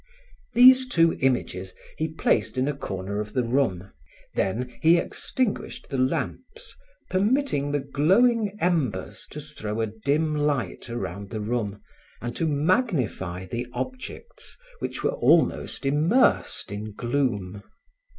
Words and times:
These 0.55 0.87
two 0.87 1.13
images 1.21 1.75
he 1.95 2.07
placed 2.07 2.57
in 2.57 2.67
a 2.67 2.75
corner 2.75 3.19
of 3.19 3.33
the 3.33 3.43
room. 3.43 3.91
Then 4.33 4.73
he 4.81 4.97
extinguished 4.97 5.91
the 5.91 5.99
lamps, 5.99 6.75
permitting 7.11 7.71
the 7.71 7.81
glowing 7.81 8.57
embers 8.59 9.27
to 9.29 9.39
throw 9.39 9.79
a 9.79 9.85
dim 9.85 10.33
light 10.35 10.89
around 10.89 11.29
the 11.29 11.39
room 11.39 11.81
and 12.19 12.35
to 12.35 12.47
magnify 12.47 13.45
the 13.45 13.67
objects 13.73 14.57
which 14.79 15.03
were 15.03 15.11
almost 15.13 15.85
immersed 15.85 16.71
in 16.71 16.89
gloom. 16.89 17.61